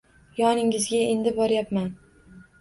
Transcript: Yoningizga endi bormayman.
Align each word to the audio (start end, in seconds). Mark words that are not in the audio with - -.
Yoningizga 0.37 1.01
endi 1.09 1.35
bormayman. 1.37 1.93